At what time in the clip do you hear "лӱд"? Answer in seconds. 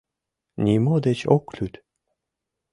1.55-1.73